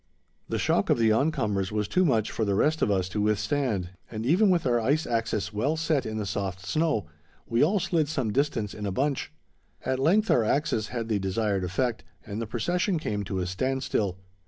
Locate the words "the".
0.49-0.57, 0.97-1.11, 2.43-2.55, 6.17-6.25, 11.07-11.19, 12.41-12.47